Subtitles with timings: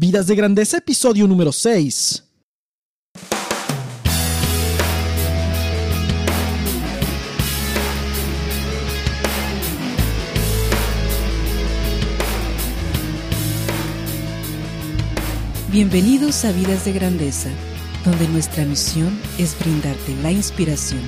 [0.00, 2.22] Vidas de Grandeza, episodio número 6.
[15.72, 17.50] Bienvenidos a Vidas de Grandeza,
[18.04, 21.02] donde nuestra misión es brindarte la inspiración,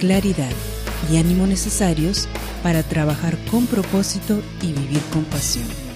[0.00, 0.52] claridad
[1.10, 2.28] y ánimo necesarios
[2.62, 5.87] para trabajar con propósito y vivir con pasión.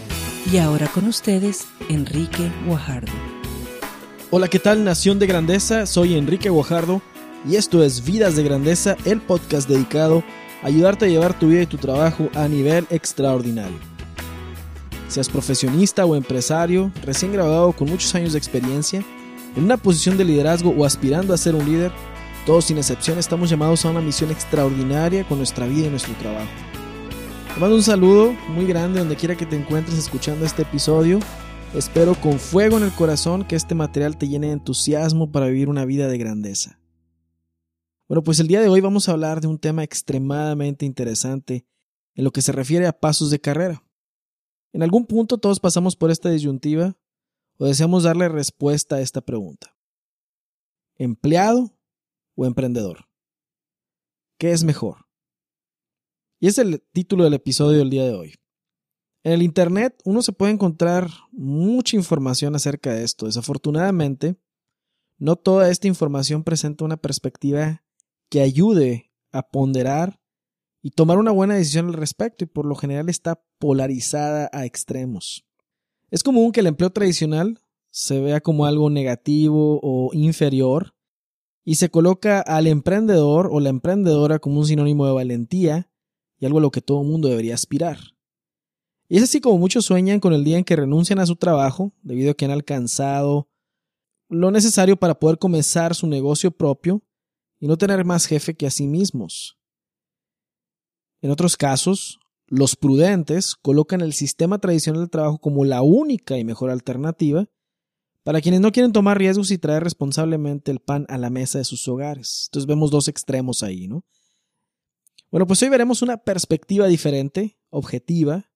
[0.50, 3.12] Y ahora con ustedes, Enrique Guajardo.
[4.30, 5.86] Hola, ¿qué tal Nación de Grandeza?
[5.86, 7.00] Soy Enrique Guajardo
[7.48, 10.24] y esto es Vidas de Grandeza, el podcast dedicado
[10.62, 13.78] a ayudarte a llevar tu vida y tu trabajo a nivel extraordinario.
[15.06, 19.04] Seas profesionista o empresario, recién graduado con muchos años de experiencia,
[19.54, 21.92] en una posición de liderazgo o aspirando a ser un líder,
[22.46, 26.50] todos sin excepción estamos llamados a una misión extraordinaria con nuestra vida y nuestro trabajo.
[27.54, 31.20] Te mando un saludo muy grande donde quiera que te encuentres escuchando este episodio.
[31.74, 35.68] Espero con fuego en el corazón que este material te llene de entusiasmo para vivir
[35.68, 36.80] una vida de grandeza.
[38.08, 41.66] Bueno, pues el día de hoy vamos a hablar de un tema extremadamente interesante
[42.14, 43.84] en lo que se refiere a pasos de carrera.
[44.72, 46.96] En algún punto todos pasamos por esta disyuntiva
[47.58, 49.76] o deseamos darle respuesta a esta pregunta.
[50.96, 51.70] ¿Empleado
[52.34, 53.10] o emprendedor?
[54.38, 55.01] ¿Qué es mejor?
[56.42, 58.34] Y es el título del episodio del día de hoy.
[59.22, 63.26] En el Internet uno se puede encontrar mucha información acerca de esto.
[63.26, 64.34] Desafortunadamente,
[65.18, 67.84] no toda esta información presenta una perspectiva
[68.28, 70.18] que ayude a ponderar
[70.82, 75.46] y tomar una buena decisión al respecto y por lo general está polarizada a extremos.
[76.10, 80.96] Es común que el empleo tradicional se vea como algo negativo o inferior
[81.64, 85.91] y se coloca al emprendedor o la emprendedora como un sinónimo de valentía
[86.42, 87.98] y algo a lo que todo mundo debería aspirar.
[89.08, 91.92] Y es así como muchos sueñan con el día en que renuncian a su trabajo
[92.02, 93.48] debido a que han alcanzado
[94.28, 97.00] lo necesario para poder comenzar su negocio propio
[97.60, 99.56] y no tener más jefe que a sí mismos.
[101.20, 106.44] En otros casos, los prudentes colocan el sistema tradicional de trabajo como la única y
[106.44, 107.48] mejor alternativa
[108.24, 111.64] para quienes no quieren tomar riesgos y traer responsablemente el pan a la mesa de
[111.64, 112.48] sus hogares.
[112.48, 114.04] Entonces vemos dos extremos ahí, ¿no?
[115.32, 118.52] Bueno, pues hoy veremos una perspectiva diferente, objetiva,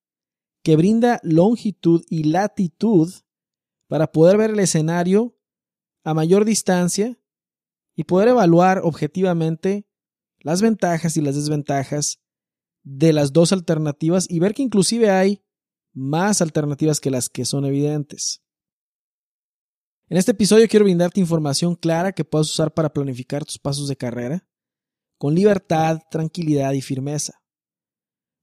[0.62, 3.10] que brinda longitud y latitud
[3.88, 5.38] para poder ver el escenario
[6.04, 7.18] a mayor distancia
[7.96, 9.88] y poder evaluar objetivamente
[10.38, 12.20] las ventajas y las desventajas
[12.82, 15.42] de las dos alternativas y ver que inclusive hay
[15.94, 18.42] más alternativas que las que son evidentes.
[20.10, 23.96] En este episodio quiero brindarte información clara que puedas usar para planificar tus pasos de
[23.96, 24.46] carrera
[25.18, 27.42] con libertad, tranquilidad y firmeza,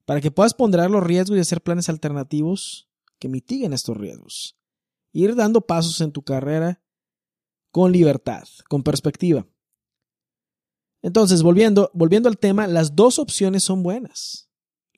[0.06, 2.90] para que puedas ponderar los riesgos y hacer planes alternativos
[3.20, 4.58] que mitiguen estos riesgos.
[5.12, 6.84] Ir dando pasos en tu carrera
[7.72, 9.48] con libertad, con perspectiva.
[11.02, 14.50] Entonces, volviendo, volviendo al tema, las dos opciones son buenas.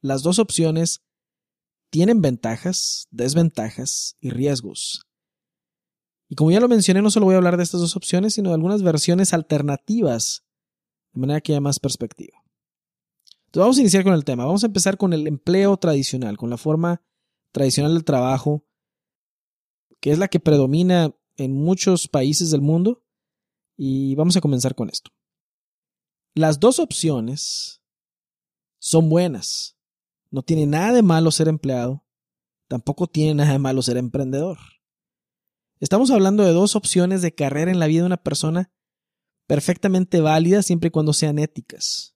[0.01, 1.01] Las dos opciones
[1.89, 5.07] tienen ventajas, desventajas y riesgos.
[6.29, 8.49] Y como ya lo mencioné, no solo voy a hablar de estas dos opciones, sino
[8.49, 10.44] de algunas versiones alternativas,
[11.15, 12.37] de manera que haya más perspectiva.
[13.47, 14.45] Entonces vamos a iniciar con el tema.
[14.45, 17.01] Vamos a empezar con el empleo tradicional, con la forma
[17.51, 18.65] tradicional del trabajo,
[20.01, 23.03] que es la que predomina en muchos países del mundo.
[23.77, 25.11] Y vamos a comenzar con esto.
[26.33, 27.81] Las dos opciones
[28.77, 29.77] son buenas.
[30.31, 32.05] No tiene nada de malo ser empleado,
[32.67, 34.57] tampoco tiene nada de malo ser emprendedor.
[35.79, 38.74] Estamos hablando de dos opciones de carrera en la vida de una persona
[39.47, 42.15] perfectamente válidas siempre y cuando sean éticas.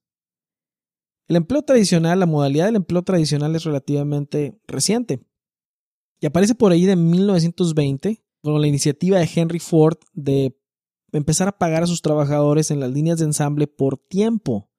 [1.27, 5.21] El empleo tradicional, la modalidad del empleo tradicional es relativamente reciente
[6.19, 10.57] y aparece por ahí de 1920 con la iniciativa de Henry Ford de
[11.11, 14.69] empezar a pagar a sus trabajadores en las líneas de ensamble por tiempo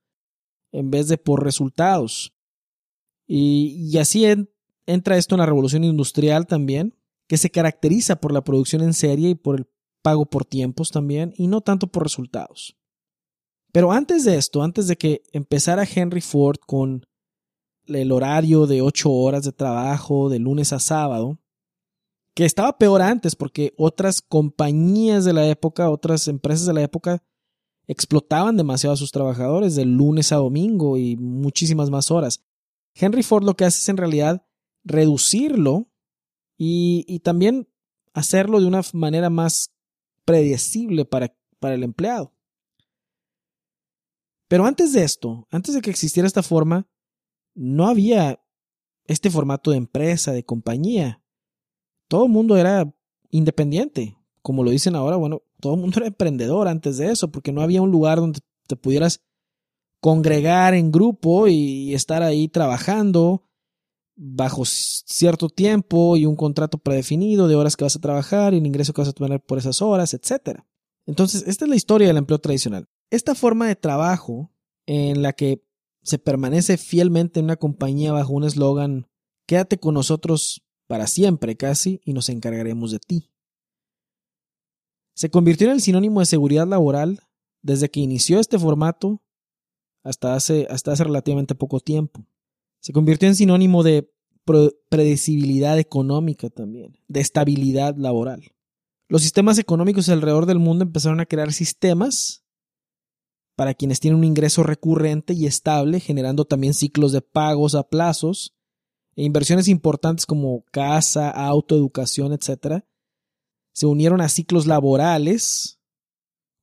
[0.72, 2.34] en vez de por resultados.
[3.26, 4.26] Y, así
[4.86, 6.96] entra esto en la revolución industrial también,
[7.28, 9.66] que se caracteriza por la producción en serie y por el
[10.02, 12.76] pago por tiempos también, y no tanto por resultados.
[13.72, 17.06] Pero antes de esto, antes de que empezara Henry Ford con
[17.86, 21.38] el horario de ocho horas de trabajo de lunes a sábado,
[22.34, 27.22] que estaba peor antes porque otras compañías de la época, otras empresas de la época
[27.86, 32.44] explotaban demasiado a sus trabajadores de lunes a domingo y muchísimas más horas.
[32.94, 34.46] Henry Ford lo que hace es en realidad
[34.84, 35.90] reducirlo
[36.56, 37.68] y, y también
[38.12, 39.72] hacerlo de una manera más
[40.24, 42.32] predecible para, para el empleado.
[44.48, 46.88] Pero antes de esto, antes de que existiera esta forma,
[47.54, 48.42] no había
[49.06, 51.20] este formato de empresa, de compañía
[52.10, 52.92] todo el mundo era
[53.30, 54.16] independiente.
[54.42, 57.62] Como lo dicen ahora, bueno, todo el mundo era emprendedor antes de eso, porque no
[57.62, 59.22] había un lugar donde te pudieras
[60.00, 63.44] congregar en grupo y estar ahí trabajando
[64.16, 68.66] bajo cierto tiempo y un contrato predefinido de horas que vas a trabajar y el
[68.66, 70.60] ingreso que vas a tener por esas horas, etc.
[71.06, 72.88] Entonces, esta es la historia del empleo tradicional.
[73.10, 74.52] Esta forma de trabajo
[74.86, 75.64] en la que
[76.02, 79.06] se permanece fielmente en una compañía bajo un eslogan,
[79.46, 83.30] quédate con nosotros para siempre casi y nos encargaremos de ti.
[85.14, 87.20] Se convirtió en el sinónimo de seguridad laboral
[87.62, 89.22] desde que inició este formato
[90.02, 92.26] hasta hace, hasta hace relativamente poco tiempo.
[92.80, 94.10] Se convirtió en sinónimo de
[94.88, 98.52] predecibilidad económica también, de estabilidad laboral.
[99.08, 102.44] Los sistemas económicos alrededor del mundo empezaron a crear sistemas
[103.56, 108.56] para quienes tienen un ingreso recurrente y estable, generando también ciclos de pagos a plazos
[109.16, 112.84] e inversiones importantes como casa, auto, educación, etc.
[113.72, 115.80] Se unieron a ciclos laborales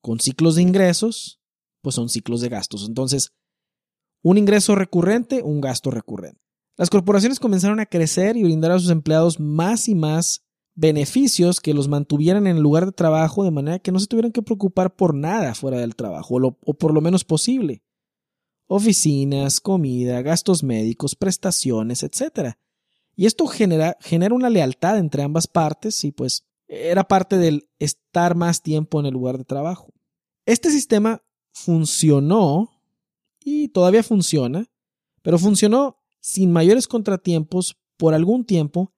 [0.01, 1.39] con ciclos de ingresos,
[1.81, 2.87] pues son ciclos de gastos.
[2.87, 3.33] Entonces,
[4.29, 6.41] un ingreso recurrente, un gasto recurrente.
[6.75, 10.44] Las corporaciones comenzaron a crecer y brindar a sus empleados más y más
[10.75, 14.31] beneficios que los mantuvieran en el lugar de trabajo de manera que no se tuvieran
[14.31, 17.83] que preocupar por nada fuera del trabajo, o, por lo menos posible.
[18.68, 22.56] Oficinas, comida, gastos médicos, prestaciones, etc.
[23.15, 28.35] Y esto genera, genera una lealtad entre ambas partes y pues era parte del estar
[28.35, 29.94] más tiempo en el lugar de trabajo.
[30.45, 32.76] Este sistema funcionó
[33.49, 34.69] y todavía funciona,
[35.21, 38.94] pero funcionó sin mayores contratiempos por algún tiempo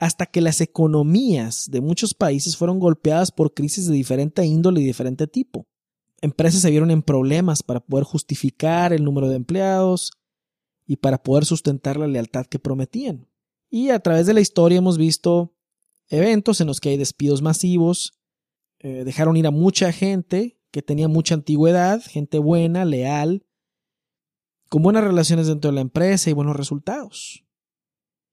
[0.00, 4.84] hasta que las economías de muchos países fueron golpeadas por crisis de diferente índole y
[4.84, 5.68] diferente tipo.
[6.20, 10.10] Empresas se vieron en problemas para poder justificar el número de empleados
[10.88, 13.28] y para poder sustentar la lealtad que prometían.
[13.70, 15.54] Y a través de la historia hemos visto
[16.08, 18.18] eventos en los que hay despidos masivos,
[18.80, 23.46] eh, dejaron ir a mucha gente que tenía mucha antigüedad, gente buena, leal,
[24.74, 27.44] con buenas relaciones dentro de la empresa y buenos resultados.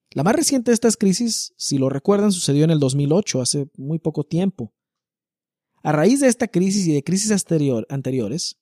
[0.10, 4.00] La más reciente de estas crisis, si lo recuerdan, sucedió en el 2008, hace muy
[4.00, 4.74] poco tiempo.
[5.84, 7.32] A raíz de esta crisis y de crisis
[7.90, 8.60] anteriores,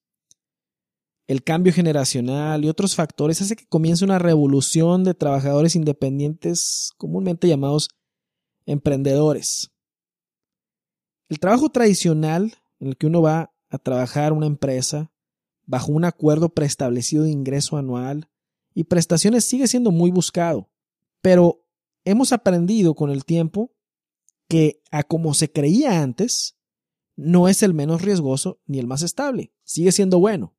[1.25, 7.47] el cambio generacional y otros factores hace que comience una revolución de trabajadores independientes, comúnmente
[7.47, 7.87] llamados
[8.65, 9.71] emprendedores.
[11.29, 15.13] El trabajo tradicional, en el que uno va a trabajar una empresa
[15.69, 18.27] bajo un acuerdo preestablecido de ingreso anual
[18.73, 20.71] y prestaciones, sigue siendo muy buscado.
[21.21, 21.63] Pero
[22.05, 23.71] hemos aprendido con el tiempo
[24.47, 26.57] que a como se creía antes,
[27.15, 29.53] no es el menos riesgoso ni el más estable.
[29.63, 30.55] Sigue siendo bueno,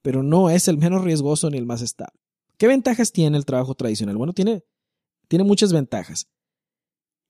[0.00, 2.20] pero no es el menos riesgoso ni el más estable.
[2.56, 4.16] ¿Qué ventajas tiene el trabajo tradicional?
[4.16, 4.64] Bueno, tiene,
[5.26, 6.28] tiene muchas ventajas.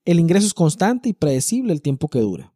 [0.04, 2.54] El ingreso es constante y predecible el tiempo que dura.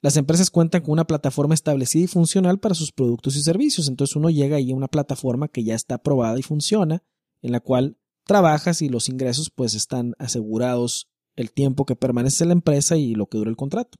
[0.00, 3.88] Las empresas cuentan con una plataforma establecida y funcional para sus productos y servicios.
[3.88, 7.02] Entonces uno llega ahí a una plataforma que ya está aprobada y funciona,
[7.42, 12.52] en la cual trabajas y los ingresos pues están asegurados el tiempo que permanece la
[12.52, 13.98] empresa y lo que dura el contrato.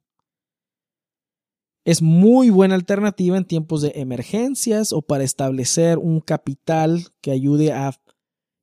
[1.85, 7.73] Es muy buena alternativa en tiempos de emergencias o para establecer un capital que ayude
[7.73, 7.99] a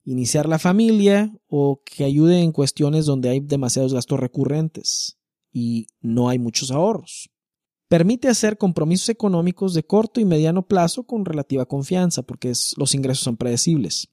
[0.04, 5.18] iniciar la familia o que ayude en cuestiones donde hay demasiados gastos recurrentes
[5.56, 7.30] y no hay muchos ahorros.
[7.88, 13.24] Permite hacer compromisos económicos de corto y mediano plazo con relativa confianza porque los ingresos
[13.24, 14.10] son predecibles.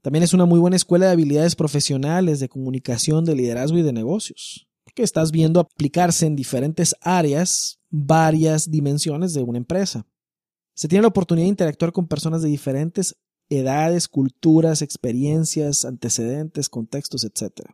[0.00, 3.92] También es una muy buena escuela de habilidades profesionales, de comunicación, de liderazgo y de
[3.92, 10.04] negocios, porque estás viendo aplicarse en diferentes áreas varias dimensiones de una empresa.
[10.74, 13.14] Se tiene la oportunidad de interactuar con personas de diferentes
[13.48, 17.68] edades, culturas, experiencias, antecedentes, contextos, etc.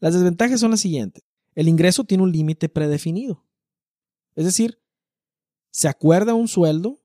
[0.00, 1.22] Las desventajas son las siguientes.
[1.56, 3.44] El ingreso tiene un límite predefinido.
[4.36, 4.78] Es decir,
[5.70, 7.02] se acuerda un sueldo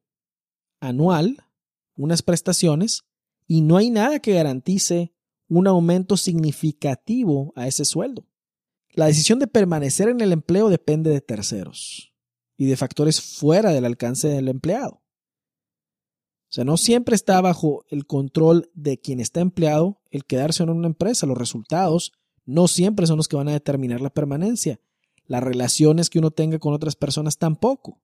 [0.82, 1.48] anual,
[1.96, 3.06] unas prestaciones,
[3.48, 5.14] y no hay nada que garantice
[5.48, 8.28] un aumento significativo a ese sueldo.
[8.94, 12.14] La decisión de permanecer en el empleo depende de terceros
[12.58, 15.02] y de factores fuera del alcance del empleado.
[16.52, 20.70] O sea, no siempre está bajo el control de quien está empleado el quedarse en
[20.70, 21.26] una empresa.
[21.26, 22.12] Los resultados
[22.46, 24.80] no siempre son los que van a determinar la permanencia.
[25.26, 28.02] Las relaciones que uno tenga con otras personas tampoco.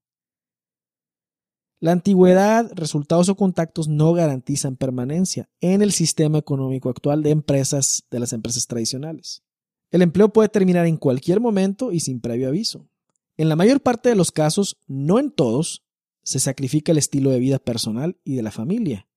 [1.80, 8.06] La antigüedad, resultados o contactos no garantizan permanencia en el sistema económico actual de empresas
[8.10, 9.44] de las empresas tradicionales.
[9.92, 12.88] El empleo puede terminar en cualquier momento y sin previo aviso.
[13.38, 15.84] En la mayor parte de los casos, no en todos,
[16.24, 19.08] se sacrifica el estilo de vida personal y de la familia.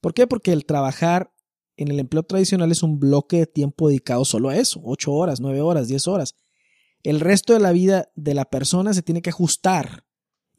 [0.00, 0.28] ¿Por qué?
[0.28, 1.32] Porque el trabajar
[1.78, 5.40] en el empleo tradicional es un bloque de tiempo dedicado solo a eso, 8 horas,
[5.40, 6.34] 9 horas, 10 horas.
[7.04, 10.04] el resto de la vida de la persona se tiene que ajustar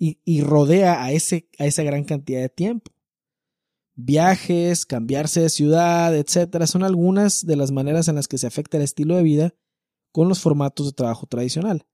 [0.02, 2.90] y, rodea a, ese, a esa gran cantidad de tiempo.
[3.96, 8.78] Viajes, cambiarse de ciudad, etcétera, son algunas de las maneras en las que se afecta
[8.78, 9.56] el estilo de vida
[10.14, 11.86] con los formatos de trabajo tradicional.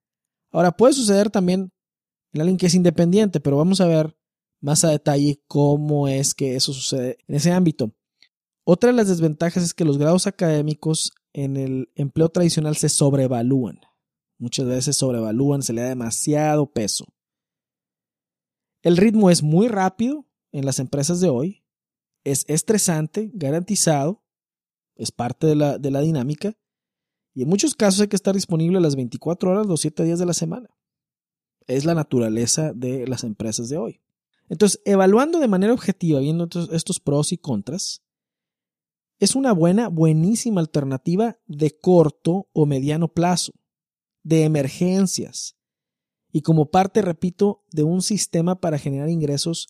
[0.52, 1.74] Ahora, puede suceder también
[2.32, 4.16] en alguien que es independiente, pero vamos a ver
[4.62, 7.95] más a detalle cómo es que eso sucede en ese ámbito.
[8.68, 13.80] Otra de las desventajas es que los grados académicos en el empleo tradicional se sobrevalúan.
[14.40, 17.06] Muchas veces sobrevalúan, se le da demasiado peso.
[18.82, 21.64] El ritmo es muy rápido en las empresas de hoy,
[22.24, 24.24] es estresante, garantizado,
[24.96, 26.58] es parte de la, de la dinámica,
[27.36, 30.26] y en muchos casos hay que estar disponible las 24 horas, los 7 días de
[30.26, 30.70] la semana.
[31.68, 34.02] Es la naturaleza de las empresas de hoy.
[34.48, 38.05] Entonces, evaluando de manera objetiva, viendo estos pros y contras,
[39.20, 43.54] es una buena, buenísima alternativa de corto o mediano plazo,
[44.24, 45.56] de emergencias,
[46.32, 49.70] y como parte, repito, de un sistema para generar ingresos,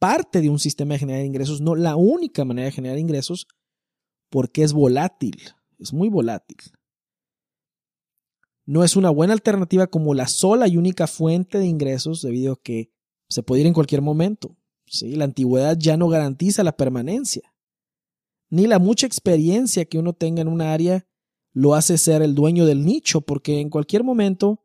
[0.00, 3.46] parte de un sistema de generar ingresos, no la única manera de generar ingresos,
[4.28, 5.36] porque es volátil,
[5.78, 6.56] es muy volátil.
[8.64, 12.60] No es una buena alternativa como la sola y única fuente de ingresos debido a
[12.60, 12.90] que
[13.28, 14.56] se puede ir en cualquier momento.
[14.86, 15.14] ¿sí?
[15.14, 17.51] La antigüedad ya no garantiza la permanencia
[18.52, 21.06] ni la mucha experiencia que uno tenga en un área
[21.54, 24.62] lo hace ser el dueño del nicho, porque en cualquier momento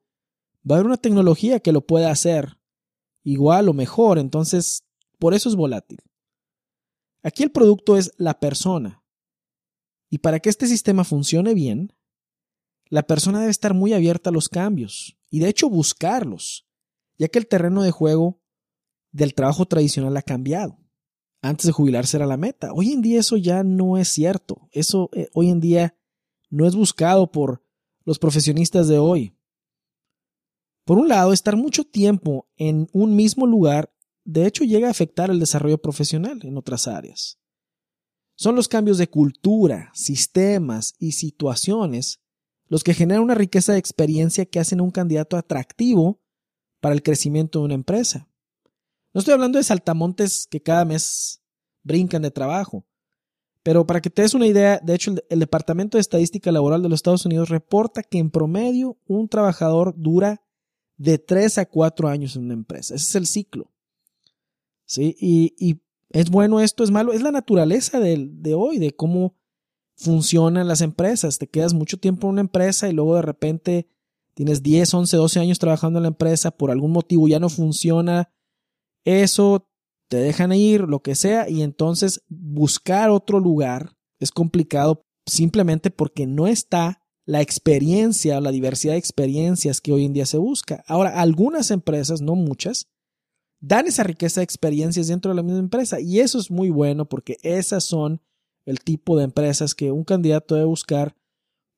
[0.69, 2.59] va a haber una tecnología que lo pueda hacer
[3.23, 4.83] igual o mejor, entonces
[5.19, 5.99] por eso es volátil.
[7.23, 9.05] Aquí el producto es la persona.
[10.09, 11.93] Y para que este sistema funcione bien,
[12.89, 16.67] la persona debe estar muy abierta a los cambios y de hecho buscarlos,
[17.17, 18.41] ya que el terreno de juego
[19.13, 20.77] del trabajo tradicional ha cambiado
[21.41, 22.73] antes de jubilarse era la meta.
[22.73, 24.67] Hoy en día eso ya no es cierto.
[24.71, 25.97] Eso eh, hoy en día
[26.49, 27.63] no es buscado por
[28.05, 29.35] los profesionistas de hoy.
[30.85, 35.29] Por un lado, estar mucho tiempo en un mismo lugar de hecho llega a afectar
[35.29, 37.39] el desarrollo profesional en otras áreas.
[38.35, 42.19] Son los cambios de cultura, sistemas y situaciones
[42.67, 46.21] los que generan una riqueza de experiencia que hacen a un candidato atractivo
[46.81, 48.29] para el crecimiento de una empresa.
[49.13, 51.41] No estoy hablando de saltamontes que cada mes
[51.83, 52.85] brincan de trabajo.
[53.63, 56.89] Pero para que te des una idea, de hecho el, Departamento de Estadística Laboral de
[56.89, 60.41] los Estados Unidos reporta que en promedio un trabajador dura
[60.95, 62.95] de 3 a 4 años en una empresa.
[62.95, 63.71] Ese es el ciclo.
[64.85, 65.15] ¿Sí?
[65.19, 67.11] Y, es bueno esto, es malo.
[67.11, 69.35] Es la naturaleza de, de hoy, de cómo
[69.97, 71.37] funcionan las empresas.
[71.37, 73.89] Te quedas mucho tiempo en una empresa y luego de repente
[74.33, 78.31] tienes 10, 11, 12 años trabajando en la empresa, por algún motivo ya no funciona
[79.07, 79.69] eso,
[80.09, 86.27] te dejan ir, lo que sea, y entonces buscar otro lugar es complicado simplemente porque
[86.27, 90.83] no está la experiencia o la diversidad de experiencias que hoy en día se busca.
[90.87, 92.87] Ahora, algunas empresas, no muchas,
[93.59, 97.09] dan esa riqueza de experiencias dentro de la misma empresa y eso es muy bueno
[97.09, 98.21] porque esas son
[98.65, 101.15] el tipo de empresas que un candidato debe buscar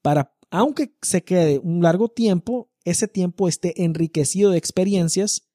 [0.02, 5.49] para, aunque se quede un largo tiempo, ese tiempo esté enriquecido de experiencias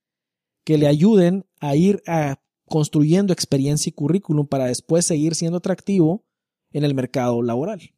[0.64, 6.24] que le ayuden a ir a construyendo experiencia y currículum para después seguir siendo atractivo
[6.72, 7.94] en el mercado laboral.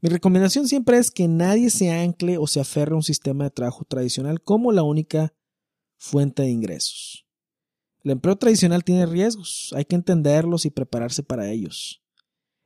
[0.00, 3.50] Mi recomendación siempre es que nadie se ancle o se aferre a un sistema de
[3.50, 5.34] trabajo tradicional como la única
[5.96, 7.24] fuente de ingresos.
[8.02, 12.02] El empleo tradicional tiene riesgos, hay que entenderlos y prepararse para ellos.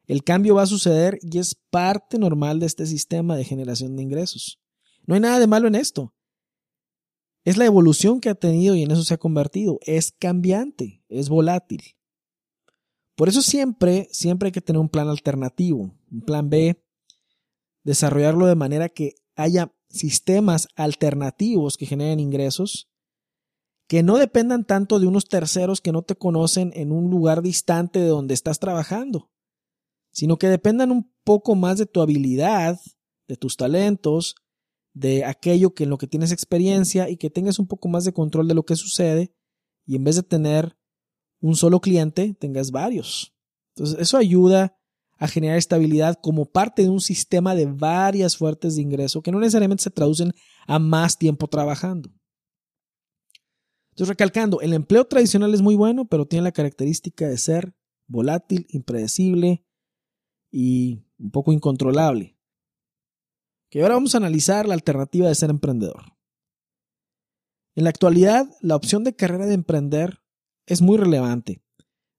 [0.07, 4.05] El cambio va a suceder y es parte normal de este sistema de generación de
[4.05, 4.59] ingresos.
[5.05, 6.15] No hay nada de malo en esto.
[7.47, 9.79] Es la evolución que ha tenido y en eso se ha convertido.
[9.83, 11.81] Es cambiante, es volátil.
[13.15, 16.83] Por eso siempre, siempre hay que tener un plan alternativo, un plan B,
[17.85, 22.91] desarrollarlo de manera que haya sistemas alternativos que generen ingresos
[23.87, 28.01] que no dependan tanto de unos terceros que no te conocen en un lugar distante
[28.01, 29.31] de donde estás trabajando,
[30.11, 32.81] sino que dependan un poco más de tu habilidad,
[33.29, 34.35] de tus talentos,
[34.97, 38.15] de aquello que en lo que tienes experiencia y que tengas un poco más de
[38.15, 39.31] control de lo que sucede
[39.85, 40.79] y en vez de tener
[41.39, 43.35] un solo cliente, tengas varios.
[43.75, 44.75] Entonces, eso ayuda
[45.19, 49.39] a generar estabilidad como parte de un sistema de varias fuertes de ingreso que no
[49.39, 50.33] necesariamente se traducen
[50.67, 52.11] a más tiempo trabajando.
[53.91, 57.75] Entonces, recalcando, el empleo tradicional es muy bueno, pero tiene la característica de ser
[58.07, 59.63] volátil, impredecible
[60.51, 62.36] y un poco incontrolable.
[63.71, 66.17] Y ahora vamos a analizar la alternativa de ser emprendedor.
[67.75, 70.23] En la actualidad, la opción de carrera de emprender
[70.67, 71.63] es muy relevante,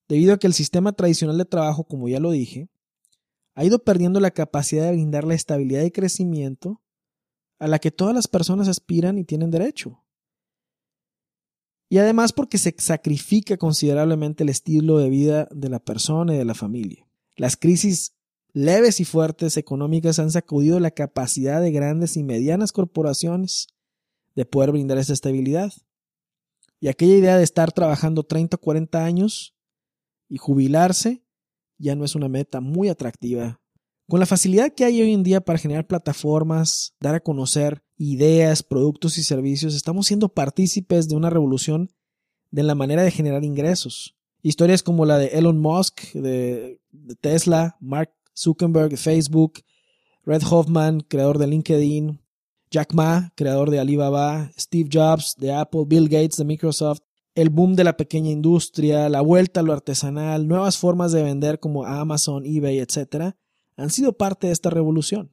[0.07, 2.69] debido a que el sistema tradicional de trabajo, como ya lo dije,
[3.55, 6.81] ha ido perdiendo la capacidad de brindar la estabilidad y crecimiento
[7.59, 10.03] a la que todas las personas aspiran y tienen derecho.
[11.89, 16.45] Y además porque se sacrifica considerablemente el estilo de vida de la persona y de
[16.45, 17.07] la familia.
[17.35, 18.16] Las crisis
[18.57, 23.67] leves y fuertes económicas han sacudido la capacidad de grandes y medianas corporaciones
[24.35, 25.71] de poder brindar esa estabilidad.
[26.79, 29.55] Y aquella idea de estar trabajando 30 o 40 años
[30.27, 31.23] y jubilarse
[31.77, 33.61] ya no es una meta muy atractiva.
[34.07, 38.63] Con la facilidad que hay hoy en día para generar plataformas, dar a conocer ideas,
[38.63, 41.91] productos y servicios, estamos siendo partícipes de una revolución
[42.49, 44.15] de la manera de generar ingresos.
[44.41, 46.79] Historias como la de Elon Musk, de,
[47.21, 49.59] Tesla, Mark Zuckerberg de Facebook,
[50.25, 52.21] Red Hoffman, creador de LinkedIn,
[52.69, 56.99] Jack Ma, creador de Alibaba, Steve Jobs de Apple, Bill Gates de Microsoft,
[57.33, 61.59] el boom de la pequeña industria, la vuelta a lo artesanal, nuevas formas de vender
[61.59, 63.35] como Amazon, eBay, etc.,
[63.75, 65.31] han sido parte de esta revolución.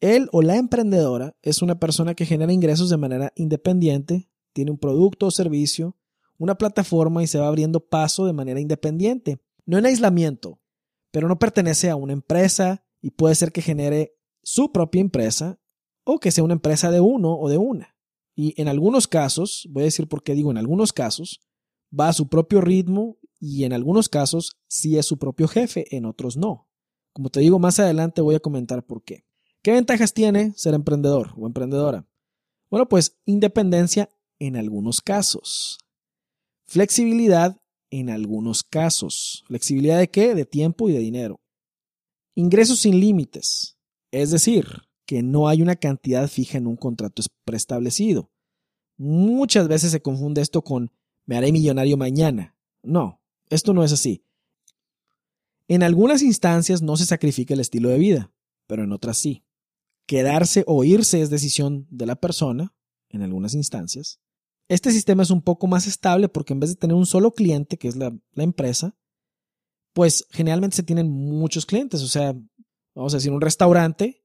[0.00, 4.78] Él o la emprendedora es una persona que genera ingresos de manera independiente, tiene un
[4.78, 5.96] producto o servicio,
[6.38, 10.60] una plataforma y se va abriendo paso de manera independiente, no en aislamiento,
[11.12, 15.60] pero no pertenece a una empresa y puede ser que genere su propia empresa
[16.04, 17.96] o que sea una empresa de uno o de una.
[18.34, 21.40] Y en algunos casos, voy a decir por qué digo en algunos casos,
[21.98, 26.06] va a su propio ritmo y en algunos casos sí es su propio jefe, en
[26.06, 26.68] otros no.
[27.12, 29.26] Como te digo, más adelante voy a comentar por qué.
[29.62, 32.08] ¿Qué ventajas tiene ser emprendedor o emprendedora?
[32.70, 35.78] Bueno, pues independencia en algunos casos.
[36.64, 37.61] Flexibilidad
[37.92, 39.44] en algunos casos.
[39.46, 40.34] ¿Flexibilidad de qué?
[40.34, 41.40] De tiempo y de dinero.
[42.34, 43.76] Ingresos sin límites.
[44.10, 44.66] Es decir,
[45.06, 48.30] que no hay una cantidad fija en un contrato preestablecido.
[48.96, 50.90] Muchas veces se confunde esto con
[51.26, 52.56] me haré millonario mañana.
[52.82, 53.20] No,
[53.50, 54.24] esto no es así.
[55.68, 58.32] En algunas instancias no se sacrifica el estilo de vida,
[58.66, 59.44] pero en otras sí.
[60.06, 62.74] Quedarse o irse es decisión de la persona,
[63.10, 64.18] en algunas instancias.
[64.68, 67.76] Este sistema es un poco más estable porque en vez de tener un solo cliente,
[67.76, 68.96] que es la, empresa,
[69.92, 72.02] pues generalmente se tienen muchos clientes.
[72.02, 72.34] O sea,
[72.94, 74.24] vamos a decir, un restaurante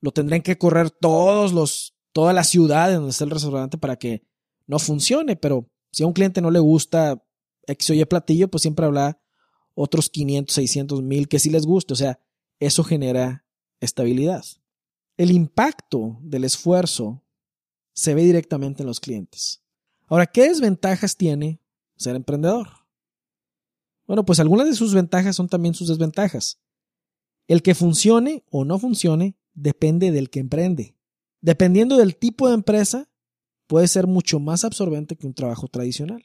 [0.00, 3.96] lo tendrían que correr todos los, toda la ciudad en donde está el restaurante para
[3.96, 4.26] que
[4.66, 7.22] no funcione, pero si a un cliente no le gusta
[7.66, 9.20] X Y platillo, pues siempre habrá
[9.74, 11.92] otros 500, 600 mil que sí les guste.
[11.92, 12.20] O sea,
[12.58, 13.44] eso genera
[13.80, 14.44] estabilidad.
[15.16, 17.22] El impacto del esfuerzo
[17.92, 19.61] se ve directamente en los clientes.
[20.12, 21.58] Ahora, ¿qué desventajas tiene
[21.96, 22.68] ser emprendedor?
[24.06, 26.60] Bueno, pues algunas de sus ventajas son también sus desventajas.
[27.48, 30.98] El que funcione o no funcione depende del que emprende.
[31.40, 33.08] Dependiendo del tipo de empresa,
[33.66, 36.22] puede ser mucho más absorbente que un trabajo tradicional.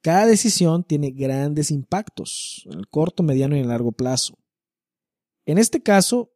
[0.00, 4.38] Cada decisión tiene grandes impactos en el corto, mediano y en el largo plazo.
[5.44, 6.32] En este caso,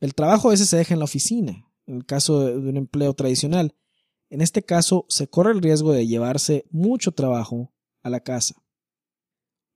[0.00, 3.14] el trabajo a veces se deja en la oficina, en el caso de un empleo
[3.14, 3.74] tradicional.
[4.28, 8.54] En este caso, se corre el riesgo de llevarse mucho trabajo a la casa.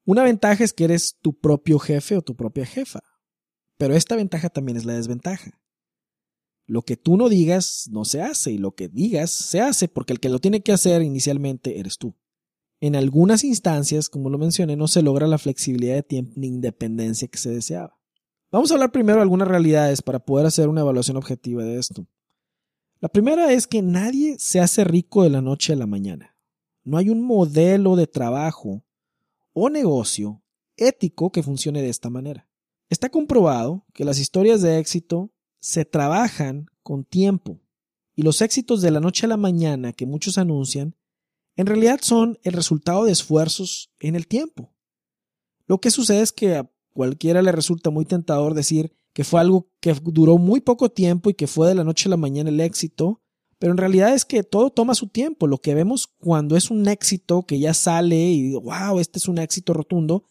[0.04, 3.00] Una ventaja es que eres tu propio jefe o tu propia jefa.
[3.76, 5.60] Pero esta ventaja también es la desventaja.
[6.66, 10.12] Lo que tú no digas no se hace y lo que digas se hace porque
[10.12, 12.16] el que lo tiene que hacer inicialmente eres tú.
[12.80, 17.28] En algunas instancias, como lo mencioné, no se logra la flexibilidad de tiempo ni independencia
[17.28, 17.98] que se deseaba.
[18.50, 22.06] Vamos a hablar primero de algunas realidades para poder hacer una evaluación objetiva de esto.
[23.00, 26.36] La primera es que nadie se hace rico de la noche a la mañana.
[26.84, 28.84] No hay un modelo de trabajo
[29.54, 30.42] o negocio
[30.76, 32.46] ético que funcione de esta manera.
[32.90, 37.58] Está comprobado que las historias de éxito se trabajan con tiempo
[38.14, 40.94] y los éxitos de la noche a la mañana que muchos anuncian
[41.56, 44.74] en realidad son el resultado de esfuerzos en el tiempo.
[45.66, 49.68] Lo que sucede es que a cualquiera le resulta muy tentador decir que fue algo
[49.80, 52.60] que duró muy poco tiempo y que fue de la noche a la mañana el
[52.60, 53.22] éxito,
[53.58, 55.46] pero en realidad es que todo toma su tiempo.
[55.46, 59.38] Lo que vemos cuando es un éxito que ya sale y wow, este es un
[59.38, 60.24] éxito rotundo,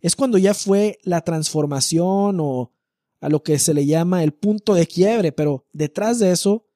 [0.00, 2.72] es cuando ya fue la transformación o
[3.20, 6.66] a lo que se le llama el punto de quiebre, pero detrás de eso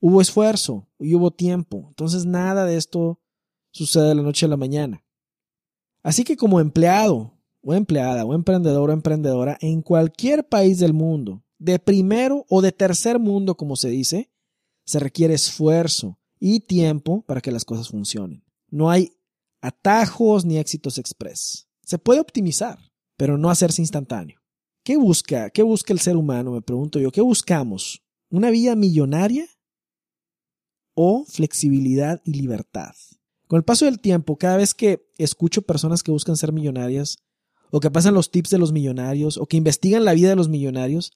[0.00, 1.86] hubo esfuerzo y hubo tiempo.
[1.88, 3.20] Entonces nada de esto
[3.72, 5.04] sucede de la noche a la mañana.
[6.02, 7.35] Así que como empleado
[7.68, 12.70] o empleada o emprendedor o emprendedora en cualquier país del mundo, de primero o de
[12.70, 14.30] tercer mundo como se dice,
[14.84, 18.44] se requiere esfuerzo y tiempo para que las cosas funcionen.
[18.70, 19.10] No hay
[19.60, 21.66] atajos ni éxitos express.
[21.82, 22.78] Se puede optimizar,
[23.16, 24.38] pero no hacerse instantáneo.
[24.84, 25.50] ¿Qué busca?
[25.50, 26.52] ¿Qué busca el ser humano?
[26.52, 27.10] Me pregunto yo.
[27.10, 28.00] ¿Qué buscamos?
[28.30, 29.44] ¿Una vida millonaria
[30.94, 32.94] o flexibilidad y libertad?
[33.48, 37.18] Con el paso del tiempo, cada vez que escucho personas que buscan ser millonarias,
[37.70, 40.48] o que pasan los tips de los millonarios, o que investigan la vida de los
[40.48, 41.12] millonarios,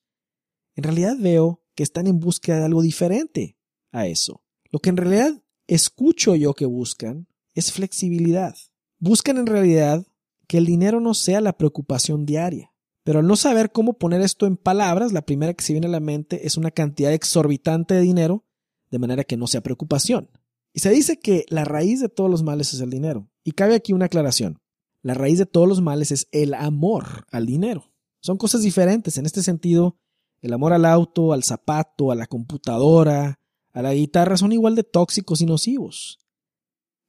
[0.75, 3.57] en realidad veo que están en búsqueda de algo diferente
[3.93, 4.43] a eso.
[4.71, 8.57] Lo que en realidad escucho yo que buscan es flexibilidad.
[8.99, 10.07] Buscan en realidad
[10.47, 12.73] que el dinero no sea la preocupación diaria.
[13.03, 15.91] Pero al no saber cómo poner esto en palabras, la primera que se viene a
[15.91, 18.45] la mente es una cantidad exorbitante de dinero,
[18.91, 20.31] de manera que no sea preocupación.
[20.73, 23.29] Y se dice que la raíz de todos los males es el dinero.
[23.43, 24.61] Y cabe aquí una aclaración.
[25.03, 27.93] La raíz de todos los males es el amor al dinero.
[28.21, 29.17] Son cosas diferentes.
[29.17, 29.97] En este sentido,
[30.43, 33.39] el amor al auto, al zapato, a la computadora,
[33.73, 36.19] a la guitarra son igual de tóxicos y nocivos.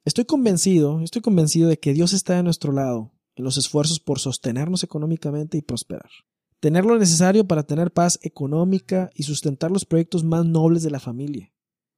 [0.04, 4.18] Estoy convencido, estoy convencido de que Dios está de nuestro lado en los esfuerzos por
[4.18, 6.10] sostenernos económicamente y prosperar.
[6.60, 11.00] Tener lo necesario para tener paz económica y sustentar los proyectos más nobles de la
[11.00, 11.52] familia,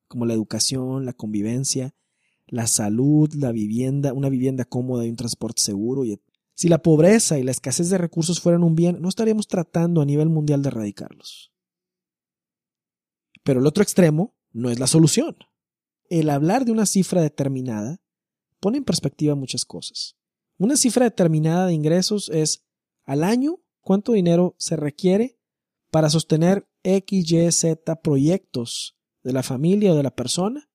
[0.09, 1.95] como la educación, la convivencia,
[2.47, 6.05] la salud, la vivienda, una vivienda cómoda y un transporte seguro.
[6.05, 6.21] Y
[6.55, 10.05] si la pobreza y la escasez de recursos fueran un bien, no estaríamos tratando a
[10.05, 11.53] nivel mundial de erradicarlos.
[13.43, 15.37] Pero el otro extremo no es la solución.
[16.09, 18.01] El hablar de una cifra determinada
[18.61, 20.17] pone en perspectiva muchas cosas.
[20.57, 22.65] Una cifra determinada de ingresos es
[23.05, 25.39] al año cuánto dinero se requiere
[25.91, 30.69] para sostener X, Y, Z proyectos de la familia o de la persona,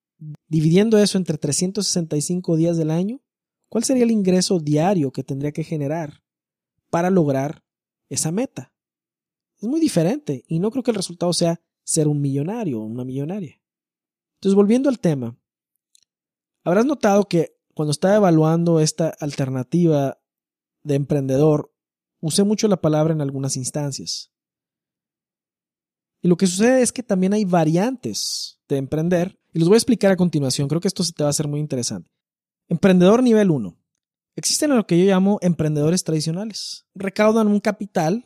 [0.48, 3.22] dividiendo eso entre 365 días del año,
[3.70, 6.24] ¿cuál sería el ingreso diario que tendría que generar
[6.90, 7.64] para lograr
[8.10, 8.74] esa meta?
[9.62, 13.04] Es muy diferente y no creo que el resultado sea ser un millonario o una
[13.04, 13.62] millonaria.
[14.36, 15.38] Entonces, volviendo al tema,
[16.64, 20.22] habrás notado que cuando estaba evaluando esta alternativa
[20.84, 21.74] de emprendedor,
[22.22, 24.32] usé mucho la palabra en algunas instancias.
[26.22, 29.80] Y lo que sucede es que también hay variantes de emprender, y los voy a
[29.80, 32.10] explicar a continuación, creo que esto se te va a hacer muy interesante.
[32.68, 33.76] Emprendedor nivel 1.
[34.36, 36.86] Existen lo que yo llamo emprendedores tradicionales.
[36.94, 38.26] Recaudan un capital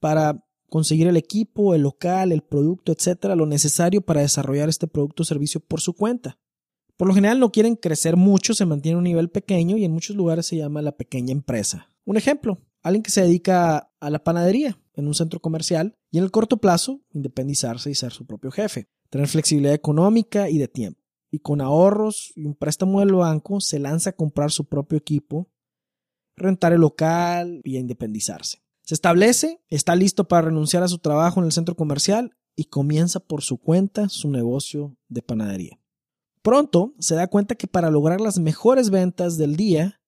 [0.00, 5.22] para conseguir el equipo, el local, el producto, etcétera, lo necesario para desarrollar este producto
[5.22, 6.38] o servicio por su cuenta.
[6.96, 10.16] Por lo general no quieren crecer mucho, se mantiene un nivel pequeño y en muchos
[10.16, 11.90] lugares se llama la pequeña empresa.
[12.04, 16.24] Un ejemplo, alguien que se dedica a la panadería en un centro comercial y en
[16.24, 21.02] el corto plazo independizarse y ser su propio jefe, tener flexibilidad económica y de tiempo.
[21.28, 25.50] Y con ahorros y un préstamo del banco se lanza a comprar su propio equipo,
[26.36, 28.62] rentar el local y a independizarse.
[28.82, 33.18] Se establece, está listo para renunciar a su trabajo en el centro comercial y comienza
[33.18, 35.80] por su cuenta su negocio de panadería.
[36.42, 40.00] Pronto se da cuenta que para lograr las mejores ventas del día,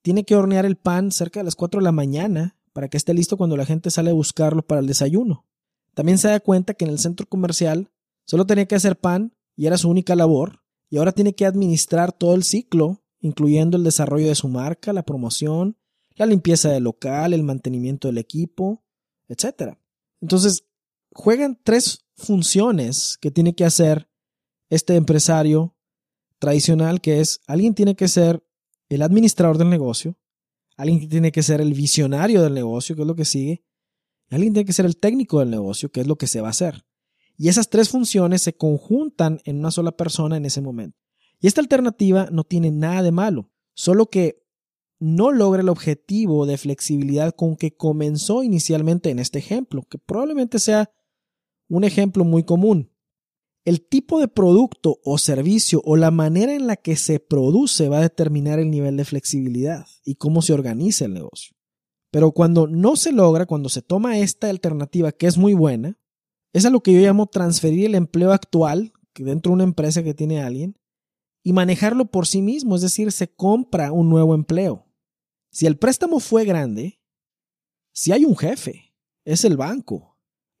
[0.00, 3.14] tiene que hornear el pan cerca de las 4 de la mañana para que esté
[3.14, 5.46] listo cuando la gente sale a buscarlo para el desayuno.
[5.94, 7.90] También se da cuenta que en el centro comercial
[8.26, 10.60] solo tenía que hacer pan y era su única labor,
[10.90, 15.04] y ahora tiene que administrar todo el ciclo, incluyendo el desarrollo de su marca, la
[15.04, 15.78] promoción,
[16.16, 18.84] la limpieza del local, el mantenimiento del equipo,
[19.28, 19.78] etc.
[20.20, 20.66] Entonces,
[21.14, 24.10] juegan tres funciones que tiene que hacer
[24.68, 25.74] este empresario
[26.38, 28.46] tradicional que es alguien tiene que ser
[28.90, 30.18] el administrador del negocio,
[30.76, 33.64] alguien tiene que ser el visionario del negocio, que es lo que sigue,
[34.30, 36.50] alguien tiene que ser el técnico del negocio, que es lo que se va a
[36.50, 36.84] hacer.
[37.36, 40.98] Y esas tres funciones se conjuntan en una sola persona en ese momento.
[41.40, 44.42] Y esta alternativa no tiene nada de malo, solo que
[44.98, 50.58] no logra el objetivo de flexibilidad con que comenzó inicialmente en este ejemplo, que probablemente
[50.58, 50.90] sea
[51.68, 52.90] un ejemplo muy común.
[53.66, 57.98] El tipo de producto o servicio o la manera en la que se produce va
[57.98, 61.56] a determinar el nivel de flexibilidad y cómo se organiza el negocio.
[62.12, 65.98] Pero cuando no se logra, cuando se toma esta alternativa que es muy buena,
[66.52, 70.14] es a lo que yo llamo transferir el empleo actual dentro de una empresa que
[70.14, 70.78] tiene alguien
[71.42, 74.86] y manejarlo por sí mismo, es decir, se compra un nuevo empleo.
[75.50, 77.00] Si el préstamo fue grande,
[77.92, 80.15] si hay un jefe, es el banco,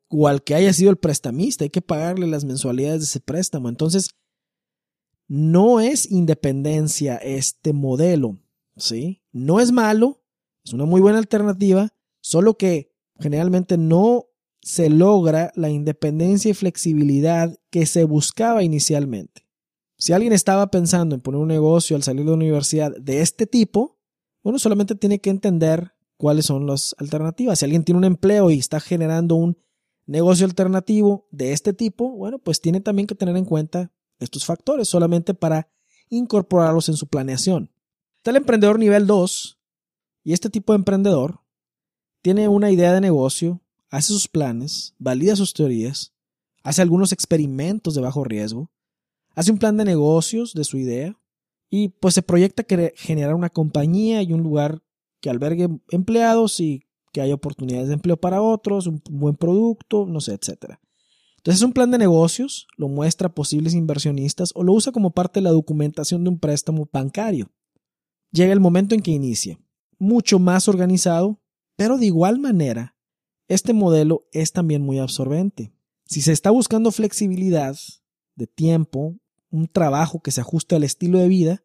[0.08, 3.68] o al que haya sido el prestamista, hay que pagarle las mensualidades de ese préstamo.
[3.68, 4.10] Entonces,
[5.28, 8.38] no es independencia este modelo,
[8.76, 9.22] ¿sí?
[9.32, 10.22] No es malo,
[10.64, 14.26] es una muy buena alternativa, solo que generalmente no
[14.62, 19.46] se logra la independencia y flexibilidad que se buscaba inicialmente.
[19.98, 23.46] Si alguien estaba pensando en poner un negocio al salir de la universidad de este
[23.46, 23.98] tipo,
[24.42, 27.58] uno solamente tiene que entender cuáles son las alternativas.
[27.58, 29.56] Si alguien tiene un empleo y está generando un
[30.06, 34.88] negocio alternativo de este tipo, bueno, pues tiene también que tener en cuenta estos factores
[34.88, 35.68] solamente para
[36.08, 37.72] incorporarlos en su planeación.
[38.16, 39.58] Está el emprendedor nivel 2
[40.24, 41.40] y este tipo de emprendedor
[42.22, 46.12] tiene una idea de negocio, hace sus planes, valida sus teorías,
[46.62, 48.70] hace algunos experimentos de bajo riesgo,
[49.34, 51.18] hace un plan de negocios de su idea
[51.70, 52.64] y pues se proyecta
[52.96, 54.82] generar una compañía y un lugar
[55.20, 56.85] que albergue empleados y
[57.16, 60.48] que haya oportunidades de empleo para otros, un buen producto, no sé, etc.
[60.50, 60.78] Entonces
[61.38, 65.12] Entonces es un plan de negocios, lo muestra a posibles inversionistas o lo usa como
[65.12, 67.50] parte de la documentación de un préstamo bancario.
[68.32, 69.58] Llega el momento en que inicia,
[69.98, 71.40] mucho más organizado,
[71.74, 72.98] pero de igual manera,
[73.48, 75.72] este modelo es también muy absorbente.
[76.04, 77.78] Si se está buscando flexibilidad
[78.34, 79.16] de tiempo,
[79.50, 81.64] un trabajo que se ajuste al estilo de vida,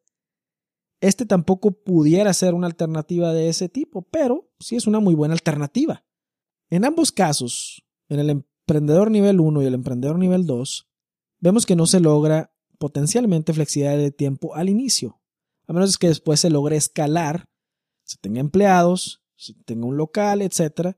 [1.02, 5.34] este tampoco pudiera ser una alternativa de ese tipo, pero sí es una muy buena
[5.34, 6.06] alternativa.
[6.70, 10.88] En ambos casos, en el emprendedor nivel 1 y el emprendedor nivel 2,
[11.40, 15.20] vemos que no se logra potencialmente flexibilidad de tiempo al inicio,
[15.68, 17.50] a menos que después se logre escalar,
[18.04, 20.96] se tenga empleados, se tenga un local, etc.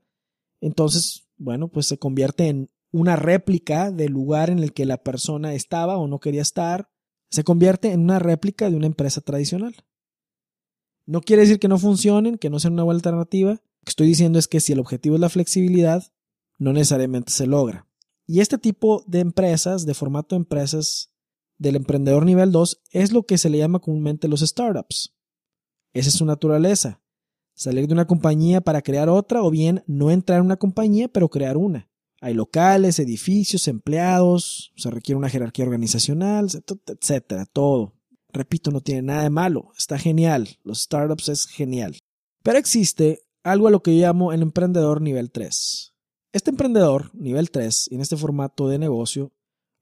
[0.60, 5.54] Entonces, bueno, pues se convierte en una réplica del lugar en el que la persona
[5.54, 6.90] estaba o no quería estar,
[7.30, 9.74] se convierte en una réplica de una empresa tradicional.
[11.06, 13.52] No quiere decir que no funcionen, que no sean una buena alternativa.
[13.52, 16.12] Lo que estoy diciendo es que si el objetivo es la flexibilidad,
[16.58, 17.86] no necesariamente se logra.
[18.26, 21.12] Y este tipo de empresas, de formato de empresas
[21.58, 25.14] del emprendedor nivel 2, es lo que se le llama comúnmente los startups.
[25.92, 27.02] Esa es su naturaleza.
[27.54, 31.28] Salir de una compañía para crear otra o bien no entrar en una compañía pero
[31.28, 31.88] crear una.
[32.20, 36.48] Hay locales, edificios, empleados, se requiere una jerarquía organizacional,
[36.86, 37.92] etcétera, todo.
[38.34, 41.96] Repito, no tiene nada de malo, está genial, los startups es genial.
[42.42, 45.94] Pero existe algo a lo que yo llamo el emprendedor nivel 3.
[46.32, 49.32] Este emprendedor nivel 3, en este formato de negocio,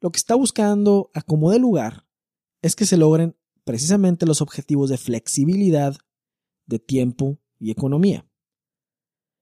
[0.02, 2.06] lo que está buscando a como de lugar
[2.60, 5.96] es que se logren precisamente los objetivos de flexibilidad,
[6.66, 8.26] de tiempo y economía.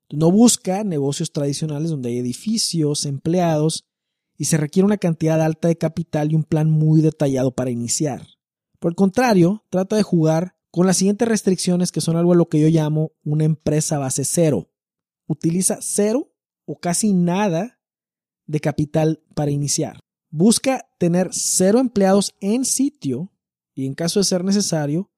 [0.09, 3.89] No busca negocios tradicionales donde hay edificios, empleados
[4.37, 8.25] y se requiere una cantidad alta de capital y un plan muy detallado para iniciar.
[8.81, 12.49] Por el contrario, trata de jugar con las siguientes restricciones que son algo a lo
[12.49, 14.71] que yo llamo una empresa base cero.
[15.27, 16.33] Utiliza cero
[16.65, 17.79] o casi nada
[18.47, 20.01] de capital para iniciar.
[20.31, 23.31] Busca tener cero empleados en sitio
[23.75, 25.11] y en caso de ser necesario,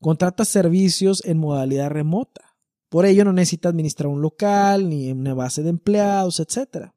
[0.00, 2.56] contrata servicios en modalidad remota.
[2.88, 6.92] Por ello no necesita administrar un local ni una base de empleados, etc.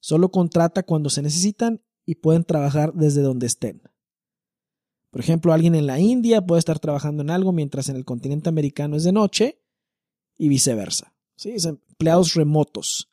[0.00, 3.82] Solo contrata cuando se necesitan y pueden trabajar desde donde estén.
[5.10, 8.48] Por ejemplo, alguien en la India puede estar trabajando en algo mientras en el continente
[8.48, 9.62] americano es de noche
[10.36, 11.14] y viceversa.
[11.38, 11.54] ¿sí?
[11.64, 13.10] empleados remotos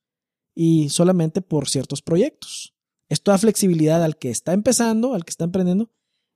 [0.54, 2.76] y solamente por ciertos proyectos.
[3.08, 5.92] Esto da flexibilidad al que está empezando, al que está emprendiendo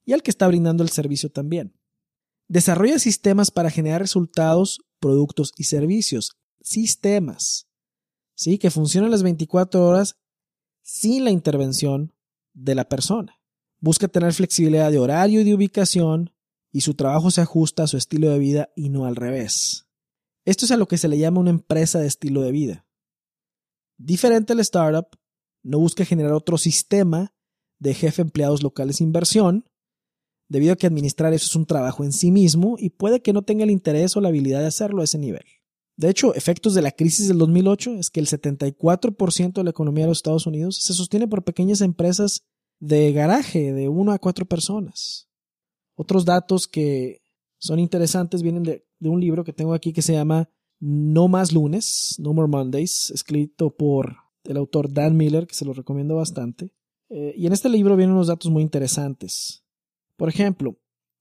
[0.05, 1.75] y al que está brindando el servicio también.
[2.47, 6.37] Desarrolla sistemas para generar resultados, productos y servicios.
[6.61, 7.67] Sistemas.
[8.35, 8.57] ¿Sí?
[8.57, 10.17] Que funcionan las 24 horas
[10.81, 12.13] sin la intervención
[12.53, 13.38] de la persona.
[13.79, 16.31] Busca tener flexibilidad de horario y de ubicación
[16.71, 19.87] y su trabajo se ajusta a su estilo de vida y no al revés.
[20.45, 22.85] Esto es a lo que se le llama una empresa de estilo de vida.
[23.97, 25.07] Diferente al startup,
[25.63, 27.33] no busca generar otro sistema
[27.79, 29.65] de jefe empleados locales inversión,
[30.49, 33.43] debido a que administrar eso es un trabajo en sí mismo y puede que no
[33.43, 35.43] tenga el interés o la habilidad de hacerlo a ese nivel.
[35.95, 40.05] De hecho, efectos de la crisis del 2008 es que el 74% de la economía
[40.05, 42.45] de los Estados Unidos se sostiene por pequeñas empresas
[42.79, 45.29] de garaje de uno a cuatro personas.
[45.95, 47.21] Otros datos que
[47.57, 52.15] son interesantes vienen de, un libro que tengo aquí que se llama No más lunes,
[52.19, 56.71] No More Mondays, escrito por el autor Dan Miller, que se lo recomiendo bastante.
[57.09, 59.63] Eh, y en este libro vienen unos datos muy interesantes.
[60.15, 60.79] Por ejemplo,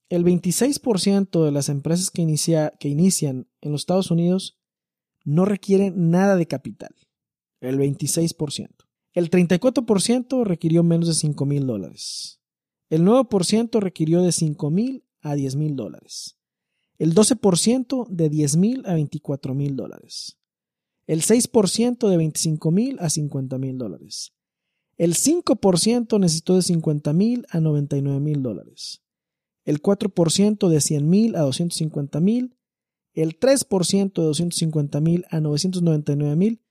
[0.09, 4.57] el 26% de las empresas que, inicia, que inician en los Estados Unidos
[5.23, 6.95] no requieren nada de capital.
[7.61, 8.88] El 26%.
[9.13, 12.41] El 34% requirió menos de 5 mil dólares.
[12.89, 16.37] El 9% requirió de 5 mil a 10 mil dólares.
[16.97, 20.37] El 12% de 10 mil a 24 mil dólares.
[21.07, 24.33] El 6% de 25 mil a 50 mil dólares.
[24.97, 29.01] El 5% necesitó de 50 mil a 99 mil dólares.
[29.63, 32.57] El 4% de 100 mil a 250 mil.
[33.13, 36.61] El 3% de 250 mil a 999 mil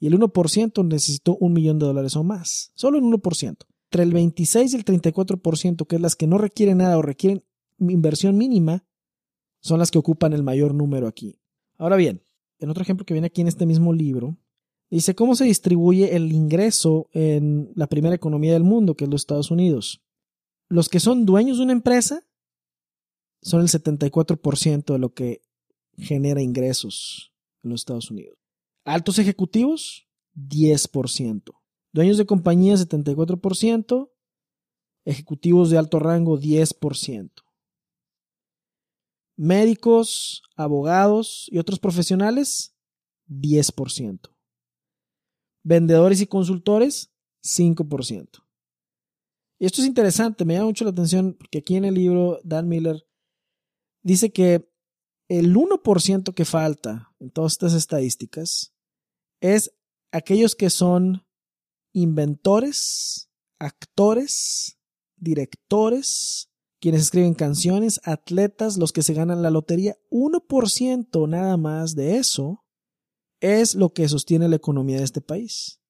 [0.00, 2.72] y el 1% necesitó un millón de dólares o más.
[2.74, 3.56] Solo el 1%.
[3.90, 7.42] Entre el 26 y el 34%, que es las que no requieren nada o requieren
[7.78, 8.84] inversión mínima,
[9.60, 11.40] son las que ocupan el mayor número aquí.
[11.78, 12.22] Ahora bien,
[12.58, 14.36] en otro ejemplo que viene aquí en este mismo libro,
[14.90, 19.22] dice cómo se distribuye el ingreso en la primera economía del mundo, que es los
[19.22, 20.02] Estados Unidos.
[20.68, 22.24] Los que son dueños de una empresa
[23.42, 25.40] son el 74% de lo que
[25.96, 27.32] genera ingresos
[27.62, 28.37] en los Estados Unidos.
[28.88, 31.42] Altos ejecutivos, 10%.
[31.92, 34.10] Dueños de compañía, 74%.
[35.04, 37.30] Ejecutivos de alto rango, 10%.
[39.36, 42.74] Médicos, abogados y otros profesionales,
[43.28, 44.34] 10%.
[45.62, 47.12] Vendedores y consultores,
[47.44, 48.42] 5%.
[49.58, 52.68] Y esto es interesante, me llama mucho la atención porque aquí en el libro Dan
[52.68, 53.06] Miller
[54.02, 54.66] dice que
[55.28, 58.72] el 1% que falta en todas estas estadísticas
[59.40, 59.72] es
[60.12, 61.26] aquellos que son
[61.92, 64.78] inventores, actores,
[65.16, 69.96] directores, quienes escriben canciones, atletas, los que se ganan la lotería.
[70.10, 72.64] 1% nada más de eso
[73.40, 75.80] es lo que sostiene la economía de este país.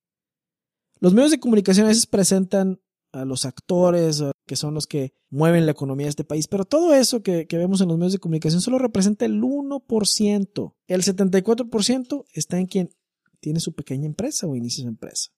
[1.00, 2.80] Los medios de comunicación a veces presentan
[3.12, 6.94] a los actores, que son los que mueven la economía de este país, pero todo
[6.94, 10.74] eso que, vemos en los medios de comunicación solo representa el 1%.
[10.87, 12.90] El 74% está en quien
[13.40, 15.31] tiene su pequeña empresa o inicia su empresa.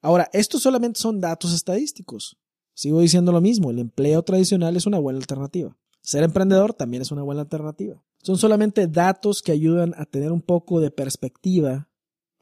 [0.00, 2.38] Ahora, estos solamente son datos estadísticos.
[2.74, 5.76] Sigo diciendo lo mismo, el empleo tradicional es una buena alternativa.
[6.00, 8.02] Ser emprendedor también es una buena alternativa.
[8.22, 11.88] Son solamente datos que ayudan a tener un poco de perspectiva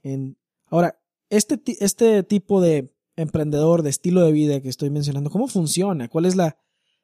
[0.02, 0.36] en...
[0.66, 6.08] Ahora, este, este tipo de emprendedor, de estilo de vida que estoy mencionando, ¿cómo funciona?
[6.08, 6.58] ¿Cuál es la,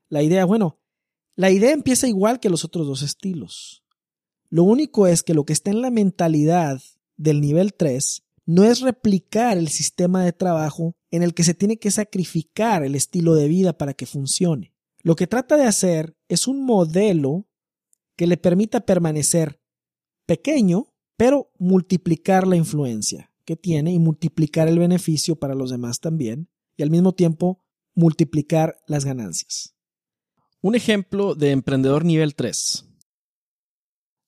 [0.08, 0.44] la idea?
[0.44, 0.78] Bueno,
[1.34, 3.82] la idea empieza igual que los otros dos estilos.
[4.50, 6.82] Lo único es que lo que está en la mentalidad
[7.22, 11.78] del nivel 3 no es replicar el sistema de trabajo en el que se tiene
[11.78, 14.74] que sacrificar el estilo de vida para que funcione.
[15.02, 17.46] Lo que trata de hacer es un modelo
[18.16, 19.60] que le permita permanecer
[20.26, 26.48] pequeño, pero multiplicar la influencia que tiene y multiplicar el beneficio para los demás también,
[26.76, 29.74] y al mismo tiempo multiplicar las ganancias.
[30.60, 32.86] Un ejemplo de emprendedor nivel 3.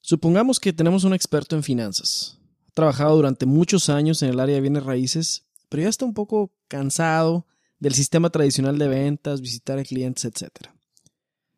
[0.01, 2.41] Supongamos que tenemos un experto en finanzas.
[2.75, 6.53] Trabajado durante muchos años en el área de bienes raíces, pero ya está un poco
[6.69, 7.47] cansado
[7.79, 10.51] del sistema tradicional de ventas, visitar a clientes, etc.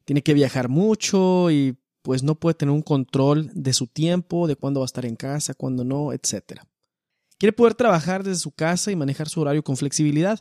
[0.04, 4.56] Tiene que viajar mucho y pues no puede tener un control de su tiempo, de
[4.56, 6.60] cuándo va a estar en casa, cuándo no, etc.
[7.38, 10.38] Quiere poder trabajar desde su casa y manejar su horario con flexibilidad.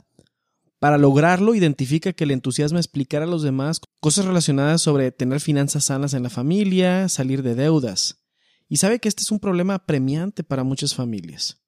[0.79, 5.85] Para lograrlo, identifica que le entusiasma explicar a los demás cosas relacionadas sobre tener finanzas
[5.85, 8.24] sanas en la familia, salir de deudas.
[8.67, 11.62] Y sabe que este es un problema premiante para muchas familias.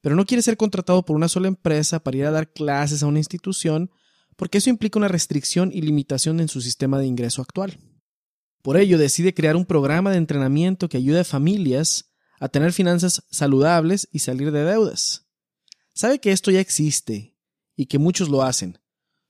[0.00, 3.06] Pero no quiere ser contratado por una sola empresa para ir a dar clases a
[3.06, 3.90] una institución,
[4.36, 7.78] porque eso implica una restricción y limitación en su sistema de ingreso actual.
[8.62, 13.24] Por ello, decide crear un programa de entrenamiento que ayude a familias a tener finanzas
[13.30, 15.28] saludables y salir de deudas.
[15.94, 17.36] Sabe que esto ya existe
[17.76, 18.80] y que muchos lo hacen,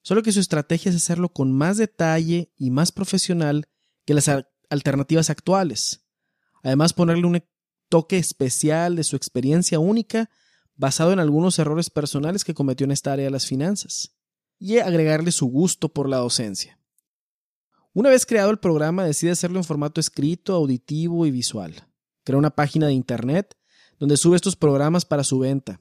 [0.03, 3.69] solo que su estrategia es hacerlo con más detalle y más profesional
[4.07, 4.31] que las
[4.71, 6.02] alternativas actuales.
[6.63, 7.43] Además, ponerle un
[7.89, 10.31] toque especial de su experiencia única
[10.77, 14.17] basado en algunos errores personales que cometió en esta área de las finanzas
[14.59, 16.79] y agregarle su gusto por la docencia.
[17.93, 21.87] Una vez creado el programa, decide hacerlo en formato escrito, auditivo y visual.
[22.25, 23.57] Crea una página de internet
[23.99, 25.81] donde sube estos programas para su venta.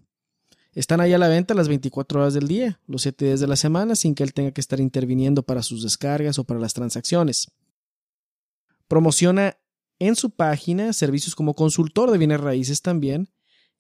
[0.73, 3.55] Están ahí a la venta las 24 horas del día, los 7 días de la
[3.55, 7.51] semana, sin que él tenga que estar interviniendo para sus descargas o para las transacciones.
[8.87, 9.57] Promociona
[10.01, 13.29] en su página servicios como consultor de bienes raíces también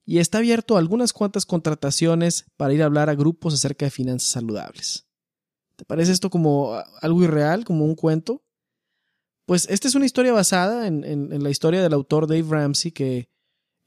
[0.05, 3.91] y está abierto a algunas cuantas contrataciones para ir a hablar a grupos acerca de
[3.91, 5.07] finanzas saludables.
[5.75, 8.43] ¿Te parece esto como algo irreal, como un cuento?
[9.47, 13.31] Pues esta es una historia basada en, la historia del autor Dave Ramsey, que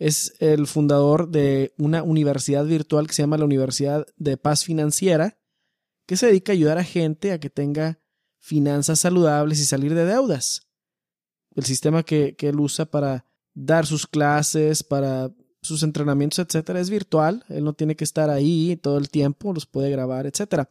[0.00, 5.38] es el fundador de una universidad virtual que se llama la Universidad de Paz Financiera,
[6.04, 8.00] que se dedica a ayudar a gente a que tenga
[8.40, 10.64] finanzas saludables y salir de deudas.
[11.54, 15.30] El sistema que, él usa para dar sus clases, para
[15.62, 17.44] sus entrenamientos, etcétera, es virtual.
[17.48, 20.68] Él no tiene que estar ahí todo el tiempo, los puede grabar, etcétera.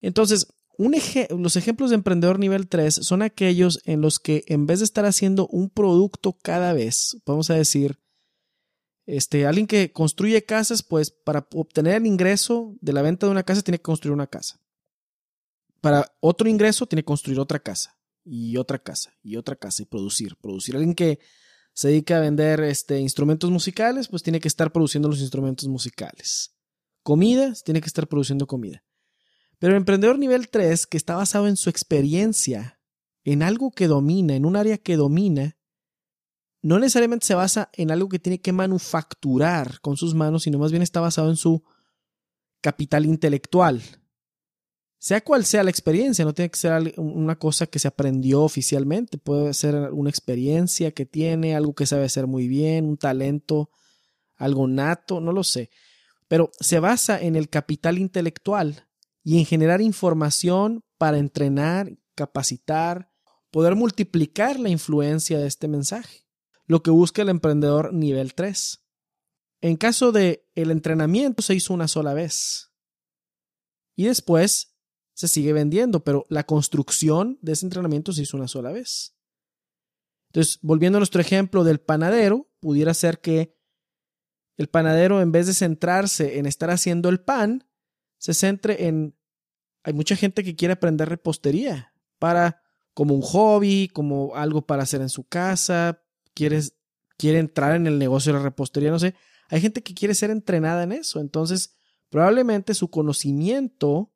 [0.00, 4.86] Entonces, los ejemplos de emprendedor nivel 3 son aquellos en los que en vez de
[4.86, 7.98] estar haciendo un producto cada vez, vamos a decir,
[9.06, 13.42] este, alguien que construye casas, pues para obtener el ingreso de la venta de una
[13.42, 14.60] casa tiene que construir una casa.
[15.80, 17.99] Para otro ingreso tiene que construir otra casa
[18.32, 20.76] y otra casa y otra casa y producir, producir.
[20.76, 21.18] Alguien que
[21.72, 26.54] se dedica a vender este, instrumentos musicales, pues tiene que estar produciendo los instrumentos musicales.
[27.02, 28.84] Comida, tiene que estar produciendo comida.
[29.58, 32.80] Pero el emprendedor nivel 3, que está basado en su experiencia,
[33.24, 35.58] en algo que domina, en un área que domina,
[36.62, 40.70] no necesariamente se basa en algo que tiene que manufacturar con sus manos, sino más
[40.70, 41.64] bien está basado en su
[42.60, 43.82] capital intelectual.
[45.02, 49.16] Sea cual sea la experiencia, no tiene que ser una cosa que se aprendió oficialmente,
[49.16, 53.70] puede ser una experiencia que tiene, algo que sabe hacer muy bien, un talento,
[54.36, 55.70] algo nato, no lo sé.
[56.28, 58.88] Pero se basa en el capital intelectual
[59.24, 63.10] y en generar información para entrenar, capacitar,
[63.50, 66.26] poder multiplicar la influencia de este mensaje,
[66.66, 68.84] lo que busca el emprendedor nivel 3.
[69.62, 72.66] En caso de el entrenamiento se hizo una sola vez.
[73.96, 74.69] y después
[75.14, 79.14] se sigue vendiendo, pero la construcción de ese entrenamiento se hizo una sola vez.
[80.28, 83.56] Entonces, volviendo a nuestro ejemplo del panadero, pudiera ser que
[84.56, 87.66] el panadero, en vez de centrarse en estar haciendo el pan,
[88.18, 89.16] se centre en...
[89.82, 95.00] Hay mucha gente que quiere aprender repostería para como un hobby, como algo para hacer
[95.00, 96.02] en su casa,
[96.34, 96.74] quieres,
[97.16, 99.14] quiere entrar en el negocio de la repostería, no sé.
[99.48, 101.74] Hay gente que quiere ser entrenada en eso, entonces
[102.10, 104.12] probablemente su conocimiento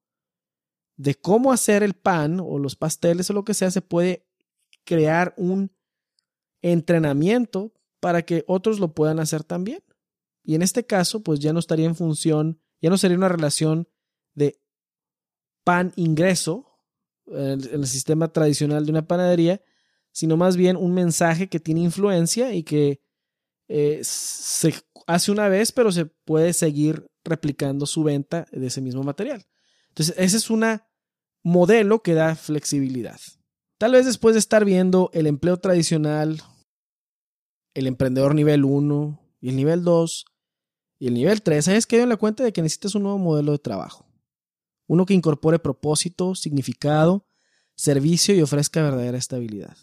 [0.97, 4.27] de cómo hacer el pan o los pasteles o lo que sea se puede
[4.85, 5.73] crear un
[6.63, 9.83] entrenamiento para que otros lo puedan hacer también.
[10.43, 13.89] Y en este caso, pues ya no estaría en función, ya no sería una relación
[14.35, 14.61] de
[15.65, 16.79] pan-ingreso
[17.27, 19.63] en el sistema tradicional de una panadería,
[20.13, 23.01] sino más bien un mensaje que tiene influencia y que
[23.69, 24.75] eh, se
[25.07, 29.45] hace una vez, pero se puede seguir replicando su venta de ese mismo material.
[29.95, 30.65] Entonces, ese es un
[31.45, 33.21] modelo que da flexibilidad.
[33.79, 36.43] Tal vez después de estar viendo el empleo tradicional,
[37.75, 40.25] el emprendedor nivel 1 y el nivel 2
[40.99, 43.53] y el nivel 3, hayas quedado en la cuenta de que necesitas un nuevo modelo
[43.53, 44.05] de trabajo.
[44.89, 47.29] Uno que incorpore propósito, significado,
[47.77, 49.77] servicio y ofrezca verdadera estabilidad.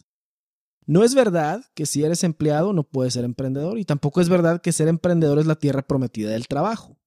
[0.86, 4.62] No es verdad que si eres empleado no puedes ser emprendedor y tampoco es verdad
[4.62, 7.01] que ser emprendedor es la tierra prometida del trabajo.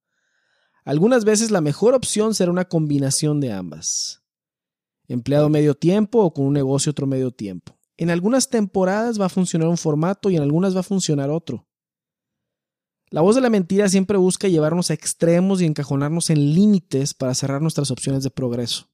[0.84, 4.22] Algunas veces la mejor opción será una combinación de ambas.
[5.08, 7.78] Empleado medio tiempo o con un negocio otro medio tiempo.
[7.96, 11.66] En algunas temporadas va a funcionar un formato y en algunas va a funcionar otro.
[13.10, 17.34] La voz de la mentira siempre busca llevarnos a extremos y encajonarnos en límites para
[17.34, 18.90] cerrar nuestras opciones de progreso.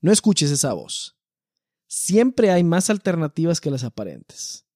[0.00, 1.16] No escuches esa voz.
[1.86, 4.66] Siempre hay más alternativas que las aparentes.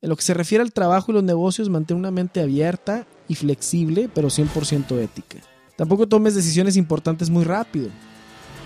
[0.00, 3.36] En lo que se refiere al trabajo y los negocios, mantén una mente abierta y
[3.36, 5.38] flexible, pero 100% ética.
[5.76, 7.88] Tampoco tomes decisiones importantes muy rápido.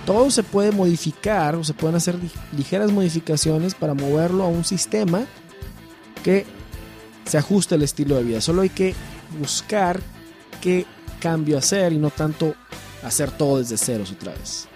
[0.07, 2.17] Todo se puede modificar o se pueden hacer
[2.57, 5.27] ligeras modificaciones para moverlo a un sistema
[6.23, 6.47] que
[7.27, 8.41] se ajuste al estilo de vida.
[8.41, 8.95] Solo hay que
[9.39, 10.01] buscar
[10.63, 10.87] qué
[11.21, 12.55] cambio hacer y no tanto
[13.03, 14.67] hacer todo desde ceros otra vez.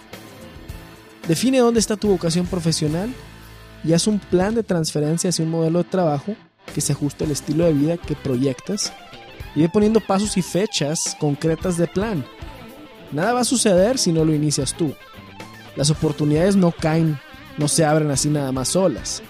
[1.26, 3.10] Define dónde está tu vocación profesional
[3.82, 6.36] y haz un plan de transferencia hacia un modelo de trabajo
[6.74, 8.92] que se ajuste al estilo de vida que proyectas
[9.54, 12.24] y ve poniendo pasos y fechas concretas de plan.
[13.12, 14.94] Nada va a suceder si no lo inicias tú.
[15.76, 17.18] Las oportunidades no caen,
[17.56, 19.22] no se abren así nada más solas.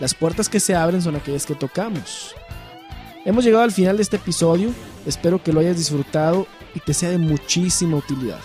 [0.00, 2.34] Las puertas que se abren son aquellas que tocamos.
[3.24, 4.70] Hemos llegado al final de este episodio,
[5.06, 8.40] espero que lo hayas disfrutado y te sea de muchísima utilidad.